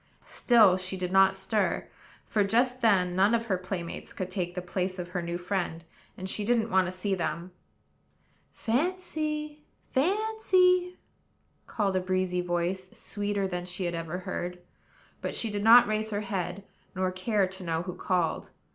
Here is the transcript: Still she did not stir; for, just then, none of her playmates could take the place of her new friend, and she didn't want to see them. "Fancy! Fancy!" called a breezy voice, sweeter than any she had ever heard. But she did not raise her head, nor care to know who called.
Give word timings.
Still 0.25 0.77
she 0.77 0.97
did 0.97 1.11
not 1.11 1.35
stir; 1.35 1.87
for, 2.25 2.43
just 2.43 2.81
then, 2.81 3.15
none 3.15 3.35
of 3.35 3.45
her 3.45 3.57
playmates 3.59 4.13
could 4.13 4.31
take 4.31 4.55
the 4.55 4.59
place 4.63 4.97
of 4.97 5.09
her 5.09 5.21
new 5.21 5.37
friend, 5.37 5.83
and 6.17 6.27
she 6.27 6.43
didn't 6.43 6.71
want 6.71 6.87
to 6.87 6.91
see 6.91 7.13
them. 7.13 7.51
"Fancy! 8.51 9.63
Fancy!" 9.91 10.97
called 11.67 11.95
a 11.95 11.99
breezy 11.99 12.41
voice, 12.41 12.89
sweeter 12.99 13.47
than 13.47 13.57
any 13.59 13.67
she 13.67 13.83
had 13.85 13.93
ever 13.93 14.17
heard. 14.17 14.57
But 15.21 15.35
she 15.35 15.51
did 15.51 15.63
not 15.63 15.85
raise 15.85 16.09
her 16.09 16.21
head, 16.21 16.63
nor 16.95 17.11
care 17.11 17.45
to 17.45 17.63
know 17.63 17.83
who 17.83 17.93
called. 17.93 18.49